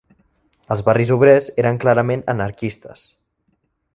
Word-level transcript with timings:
Els 0.75 0.79
barris 0.87 1.11
obrers 1.17 1.51
eren 1.65 1.77
clarament 1.85 2.25
anarquistes 2.35 3.03